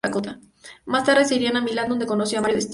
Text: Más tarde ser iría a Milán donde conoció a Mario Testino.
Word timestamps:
Más 0.87 1.03
tarde 1.03 1.25
ser 1.25 1.37
iría 1.43 1.55
a 1.55 1.61
Milán 1.61 1.87
donde 1.89 2.07
conoció 2.07 2.39
a 2.39 2.41
Mario 2.41 2.55
Testino. 2.55 2.69